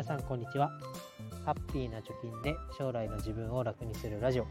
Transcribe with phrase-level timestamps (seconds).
[0.00, 0.70] 皆さんこんにちは。
[1.44, 4.46] ハッピーな貯金で将来の自分を楽にするラジオ。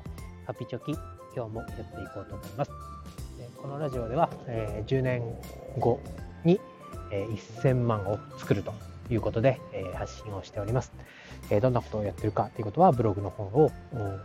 [0.45, 0.91] ハピチョキ
[1.35, 2.71] 今日もやっていこうと思います。
[3.57, 5.23] このラジオでは、え、10年
[5.79, 5.99] 後
[6.45, 6.61] に、
[7.11, 7.25] え、
[7.63, 8.75] 1000万を作ると
[9.09, 10.91] いうことで、え、発信をしております、
[11.49, 13.71] えどんなことをやってるかということはブログの本を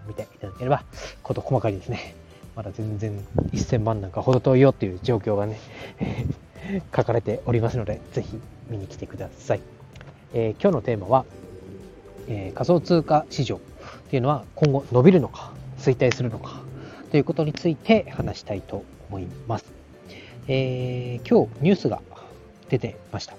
[0.07, 0.85] 見ていただければ
[1.23, 2.15] こと細かにですね
[2.55, 3.19] まだ全然
[3.53, 5.59] 1000万なんかほど遠いよっていう状況がね
[6.95, 8.39] 書かれておりますので、ぜひ
[8.69, 9.74] 見に来てください。
[10.37, 11.25] えー、今日のテーマは、
[12.27, 13.61] えー、仮想通貨市場っ
[14.11, 16.61] ていうのは今後伸びるのか、衰退するのか
[17.13, 19.65] ということについて話したいと思います。
[20.49, 22.03] えー、今日ニュースが
[22.69, 23.37] 出てました。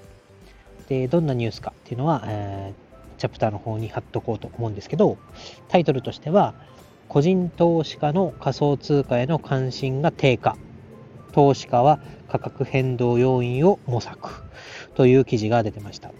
[0.88, 5.18] で、どんなニュースかっていうのは、えー、チャプターの方に貼っとこうと思うんですけど、
[5.68, 6.54] タイトルとしては、
[7.10, 10.56] 個人投資家の仮想通貨への関心が低下。
[11.34, 14.30] 投資家は価格変動要因を模索
[14.94, 16.12] という記事が出てました。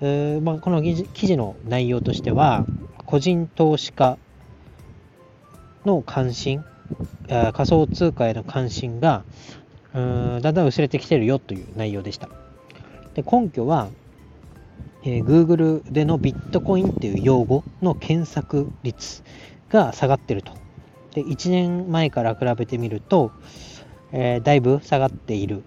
[0.00, 2.66] まあ、この記事の内容としては、
[3.06, 4.18] 個人投資家
[5.84, 6.64] の関心、
[7.28, 9.24] 仮想通貨への関心が
[9.94, 12.28] うんだんだん薄れてきてるよという内容でした。
[13.14, 13.88] で根拠は、
[15.04, 19.22] えー、Google でのビットコインっていう用語の検索率
[19.68, 20.52] が下がってると。
[21.14, 23.32] で1年前から比べてみると、
[24.12, 25.64] えー、だいぶ下がっている。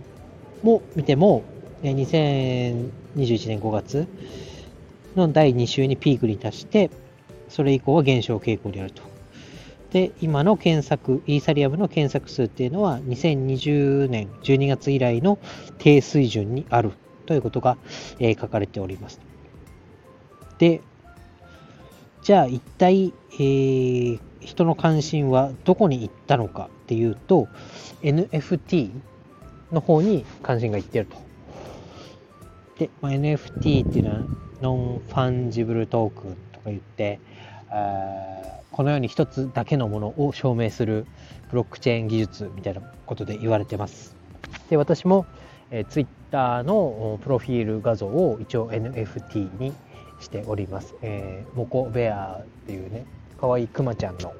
[0.63, 1.43] も見ても、
[1.83, 4.07] 2021年5月
[5.15, 6.89] の第2週にピークに達して、
[7.51, 9.03] それ以降は減少傾向にあると。
[9.91, 15.37] で、今の検索、イーサリアムの検索数っていうのは2020年12月以来の
[15.77, 16.91] 低水準にある
[17.25, 17.77] ということが、
[18.19, 19.19] えー、書かれております。
[20.59, 20.81] で、
[22.23, 27.49] じゃあ一体、えー、人の関心はどこに行ったのかっていうと、
[28.01, 28.91] NFT
[29.73, 31.17] の方に関心がいってると。
[32.79, 34.25] で、まあ、NFT っていうのは
[34.61, 37.19] Non-Fungible Token とか言って、
[38.71, 41.05] このように一つだけのものを証明する
[41.49, 44.15] ブロックチェーン技術みたいなことで言われてます。
[44.69, 45.25] で私も、
[45.69, 49.73] えー、Twitter のプロフィール画像を一応 NFT に
[50.19, 50.95] しております。
[51.01, 53.05] えー、モコベアっていうね、
[53.39, 54.33] かわいいクマちゃんの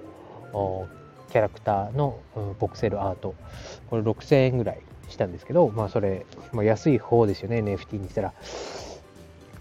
[1.31, 2.19] キャラクターの、
[2.59, 3.35] ボクセルアート。
[3.89, 8.33] これ6000円ぐらいしたんですけど、まあそれ、まあ、安い方ですよね、NFT にしたら。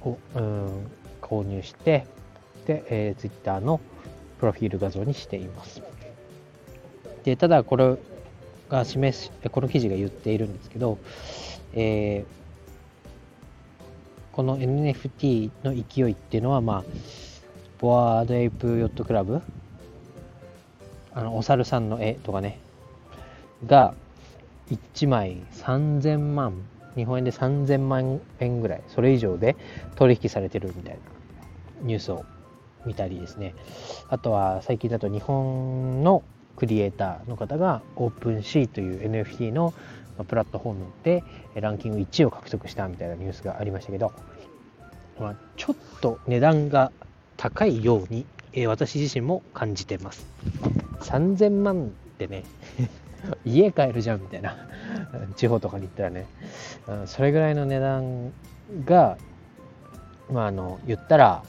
[0.03, 0.91] を、うん、
[1.21, 2.07] 購入して、
[2.67, 3.81] で、えー、Twitter の
[4.39, 5.83] プロフィール画像にしています。
[7.25, 7.97] で、ただこれ
[8.69, 10.99] が示す、この記事が言っているんですけど、
[11.75, 12.41] えー、
[14.33, 16.85] この NFT の勢いっていうのは、まあ、
[17.79, 19.43] Bored Ape Yacht Club、
[21.13, 22.59] あの、お猿さんの絵とかね、
[23.67, 23.95] が、
[24.71, 26.55] 1枚3000万、
[26.95, 29.57] 日本円で3000万円ぐらい、それ以上で
[29.97, 30.99] 取引されてるみたいな
[31.83, 32.25] ニュースを
[32.87, 33.55] 見たりですね、
[34.09, 36.23] あとは最近だと日本の
[36.57, 39.75] クリエイターの方が OpenSea という NFT の
[40.25, 41.25] プラットフォームで
[41.55, 44.13] ランキング1位を獲得したみたいなニュースがありましたけど、
[45.19, 46.93] まあ、ちょっと値段が
[47.37, 50.27] 高いように、え私自身も感じてます。
[51.01, 51.89] 3000万っ
[52.19, 52.45] てね
[53.47, 54.57] 家買えるじゃんみたいな
[55.37, 56.27] 地方とかに行ったらね、
[57.07, 58.33] それぐらいの値段
[58.85, 59.17] が、
[60.31, 61.43] まあ、あの言ったら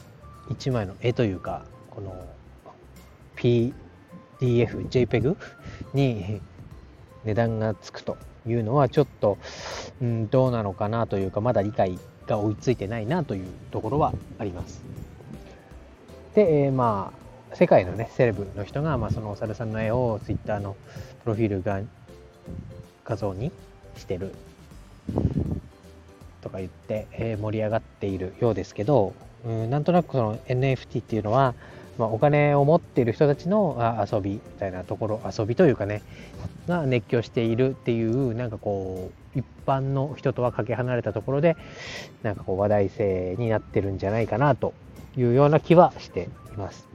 [0.48, 2.14] 1枚の絵というかこの
[3.36, 5.36] PDF、JPEG
[5.94, 6.40] に
[7.24, 8.16] 値段がつくと
[8.46, 9.38] いうのはちょっと、
[10.00, 14.82] うん、どうなのかなというかまだ理解が追いついてないなというところはあります。
[16.34, 17.12] で、えー、ま
[17.50, 20.76] あ世界のねセレブの人が、まあ、そのお猿さんの絵を Twitter の
[21.22, 21.80] プロフィールが
[23.04, 23.52] 画像に
[23.96, 24.34] してる
[26.40, 29.12] とか言って、えー、盛り上がっているようですけど
[29.46, 31.54] うんなんとなくその NFT っていうのは、
[31.98, 36.02] まあ、お金を持っている人たちの遊びみたいなところ遊びというかね
[36.68, 41.56] が熱狂しているっていうなんかこう一般の人とはかけ離れたところで
[42.22, 44.74] なんかこう話題性になってるんじゃないかなと
[45.16, 46.92] いうような気はしています。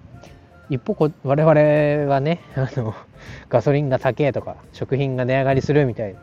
[0.69, 2.93] 一方こ我々はねあの
[3.49, 6.19] ガソリンが高えとか食品が値上がりするみたいな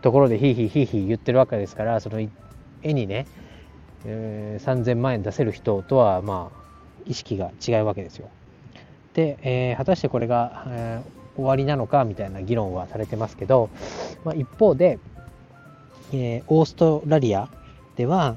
[0.00, 2.18] ところでヒーヒーヒーヒー言ってるわけですからその
[2.82, 3.26] 絵にね
[4.04, 6.62] えー、3000万円出せる人とはまあ
[7.06, 8.28] 意識が違うわけですよ。
[9.14, 11.02] で、えー、果たしてこれが、え
[11.36, 13.70] 終わりなのかみたいな議論はされてますけど、
[14.24, 14.98] まあ、一方で、
[16.12, 17.48] えー、オーストラリア
[17.96, 18.36] では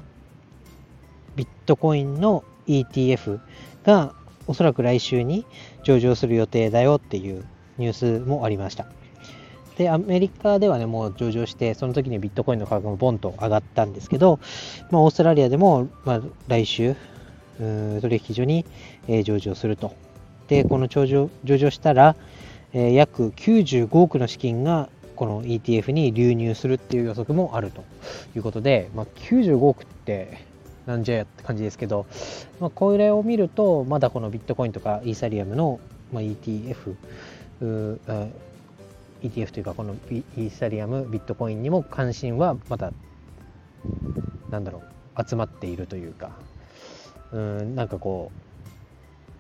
[1.35, 3.39] ビットコインの ETF
[3.83, 4.13] が
[4.47, 5.45] おそらく来週に
[5.83, 7.45] 上場する予定だよっていう
[7.77, 8.85] ニュースもありました。
[9.77, 14.39] で、アメリカではね、もう上場して、その時にビットコインの価格もボンと上がったんですけど、
[14.91, 16.95] まあ、オーストラリアでも、まあ、来週、
[17.57, 18.65] 取引所に、
[19.07, 19.93] えー、上場すると。
[20.47, 22.15] で、この上場上場したら、
[22.73, 27.83] えー、約95億の資金がこの ETF に流入するっていう予測もあると
[28.35, 30.39] いうことで、まあ、95億って
[30.85, 32.05] なんじゃやって感じですけど、
[32.59, 35.79] まあ、これを見ると、まだこのビットコインとかイーサリアムの、
[36.11, 36.95] まあ、ETF、
[39.29, 42.93] ETF というか、このイーサリアム、ビットコインにも関心はまだ、
[44.49, 44.83] なんだろ
[45.17, 46.31] う、集まっているというか、
[47.31, 48.31] うん、なんかこ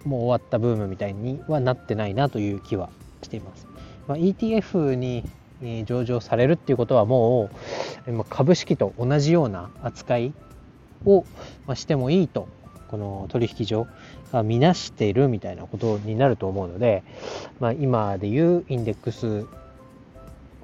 [0.05, 2.89] う、もう終わったブームみたいにはなってないなという気は
[3.23, 3.67] しています。
[4.07, 5.23] まあ、ETF に
[5.85, 7.49] 上場されるっていうことはも
[8.07, 10.33] う株式と同じような扱い
[11.05, 11.25] を
[11.73, 12.47] してもいいと
[12.87, 13.87] この取引所
[14.31, 17.03] が見なしているみたいなことになると思うので、
[17.59, 19.45] まあ、今でいうインデックス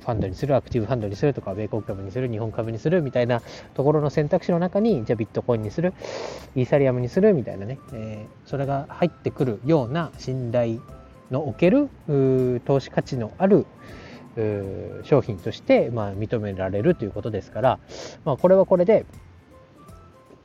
[0.01, 3.41] ファンドにする、アクティブファンドにするとか、米国株にする、日本株にするみたいな
[3.75, 5.93] ところの選択肢の中に、じゃあビットコインにする、
[6.55, 10.79] イーサリアムにするみたいなね、えー、それが入ってくるような信頼
[11.29, 11.89] のおける
[12.65, 13.65] 投資価値のある
[15.03, 17.79] 商品として、まあ、認められるということですから、
[18.25, 19.05] まあ、これはこれで、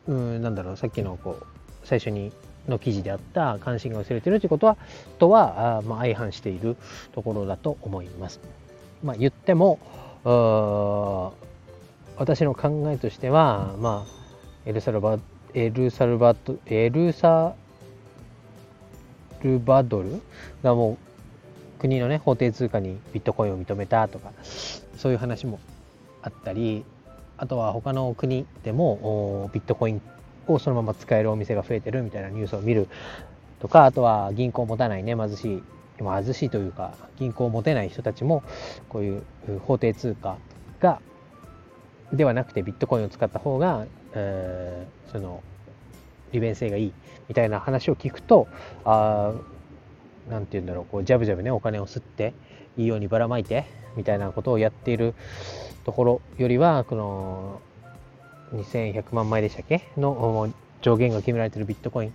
[0.08, 1.46] うんなんだろうさっきのこう
[1.82, 2.32] 最初に
[2.68, 4.76] の記事であった関心が薄れているということは
[5.18, 6.76] とはあ、まあ、相反している
[7.12, 8.40] ところだと思います。
[9.02, 9.78] まあ、言っても
[12.16, 14.10] 私の考えとしては、まあ、
[14.64, 15.18] エルサルバ
[15.54, 17.54] エルサルバトエルサ
[19.42, 20.20] ルバドル？
[20.62, 20.98] がも
[21.78, 24.32] う国のね法定通貨にビットコインを認めたとか
[24.96, 25.60] そういう話も
[26.22, 26.84] あったり
[27.36, 30.02] あとは他の国でもビットコイン
[30.48, 32.88] をそのまま使えるお店が増えてるみたいなニュースを見る
[33.60, 35.62] とか、あとは銀行を持たないね、貧しい、
[35.98, 38.42] 貧しいというか、銀行を持てない人たちも、
[38.88, 39.22] こういう
[39.60, 40.36] 法定通貨
[40.80, 41.00] が、
[42.12, 45.42] ではなくてビットコインを使った方が、えー、その、
[46.32, 46.92] 利便性がいい
[47.28, 48.48] みたいな話を聞くと、
[48.84, 49.32] あ
[50.28, 52.34] なんて言うんだろう、こう、ジャブジャブね、お金を吸って、
[52.76, 53.64] いいようにばらまいて、
[53.96, 55.14] みたいなことをやっている
[55.84, 57.60] ところよりは、この
[58.52, 59.82] 2100万枚でしたっけ？
[59.96, 60.52] の
[60.82, 62.12] 上限が決められているビットコインっ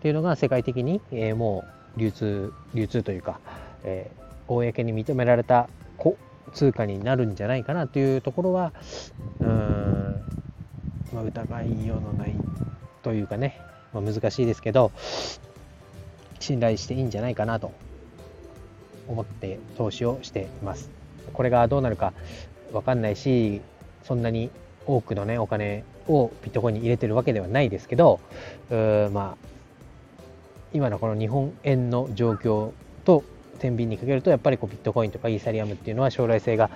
[0.00, 3.40] ていうのが世界的に、えー、もう流通、流通というか、
[3.84, 5.68] えー、公に認められた
[6.52, 8.72] 通貨になるんじゃないかなというところは、
[9.40, 10.20] うん、
[11.12, 12.34] まあ、疑いようのない
[13.02, 13.58] というかね、
[13.92, 14.92] まあ、難しいですけど、
[16.40, 17.72] 信頼していいんじゃないかなと
[19.08, 20.90] 思って投資をしています。
[21.32, 22.12] これがどうなるか
[22.72, 23.60] わかんないし、
[24.04, 24.50] そんなに
[24.86, 28.20] 多くのね、お金をビットコインに入れてるわけではないですけど
[28.70, 29.51] う、まあ、
[30.72, 32.72] 今のこの日本円の状況
[33.04, 33.24] と
[33.58, 36.70] 天秤にかけると、やっぱりこうビットコインとかイーサリアムっていうのは将来性が、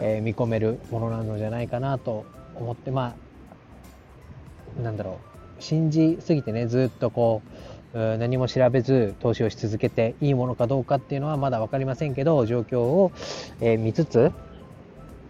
[0.00, 2.24] えー、見込めるものなのじゃないかなと
[2.54, 3.14] 思って、ま
[4.78, 5.18] あ、なんだろ
[5.58, 13.10] う、信じすぎてね、ずっとこう、何も調べず投資をし続けていいものかどうかっていうのはまだ分かりませんけど状況を、
[13.60, 14.30] え見つつ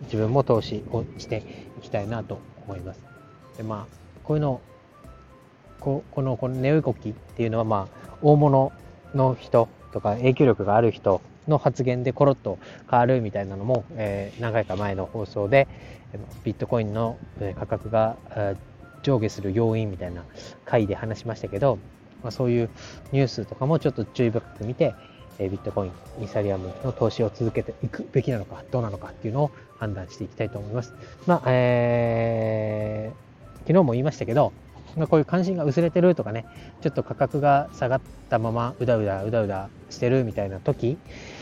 [0.03, 1.43] 自分も投資をして
[1.79, 3.03] いきたいなと思います。
[3.57, 4.61] でまあこういうの
[5.81, 8.73] ここのこのネオイコキっていうのはまあ大物
[9.15, 12.59] の人とか影響力がある人の発言でコロッと
[12.91, 15.67] 変わるみたいなのも、えー、何回か前の放送で
[16.45, 17.19] ビットコインの
[17.59, 18.17] 価格が
[19.03, 20.25] 上下する要因みたいな
[20.65, 21.79] 回で話しましたけど、
[22.23, 22.71] まあ、そういう
[23.13, 24.95] ニュースとかもちょっと注意深く見て
[25.41, 30.95] えビットコイン、イーサリアムの投資を続けていくべきなのか、どうなのかっていうのを判断していきたいと思います。
[31.27, 34.53] まあ、えー、昨日も言いましたけど、
[34.97, 36.47] まあ、こういう関心が薄れてるとかね、
[36.83, 40.99] ちょっと価格が下がったままうだうだうだうだしてるみたいな時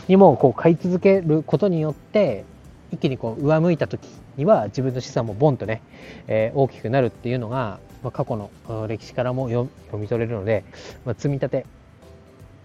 [0.07, 2.45] にもこう買い続けることによって、
[2.91, 4.01] 一気にこう上向いた時
[4.37, 5.81] には自分の資産もボンとね、
[6.27, 8.49] えー、大きくなるっていうのが、まあ、過去の
[8.87, 10.63] 歴史からも読み取れるので、
[11.05, 11.65] まあ、積み立て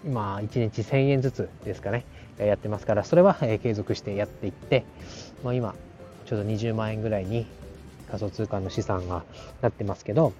[0.05, 2.05] 今1日1000円ずつですかね、
[2.39, 4.85] やってますから、それは継続してやっていって、
[5.43, 5.75] まあ、今、
[6.27, 7.47] ちょうど20万円ぐらいに
[8.09, 9.25] 仮想通貨の資産が
[9.63, 10.33] なってますけど、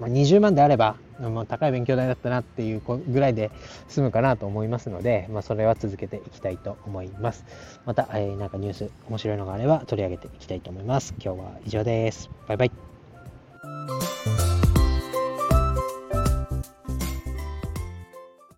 [0.00, 3.50] まあ、20万であれば、まあ、高い勉強代だったなっていうぐらいで
[3.88, 7.44] 済むかなと思いますので、まあ、それは続けていきたいと思います。
[7.84, 11.14] また、えー、なんかニュース面白いのがあれば取り上げていきたいと思います。
[11.22, 12.30] 今日は以上です。
[12.48, 12.89] バイバイ。